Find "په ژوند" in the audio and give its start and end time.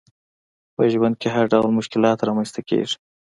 0.75-1.15